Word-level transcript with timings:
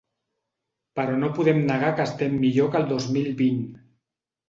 Però 1.01 1.19
no 1.25 1.29
podem 1.37 1.61
negar 1.73 1.93
que 2.01 2.05
estem 2.11 2.41
millor 2.47 2.73
que 2.75 2.83
el 2.83 2.91
dos 2.97 3.11
mil 3.19 3.33
vint. 3.47 3.65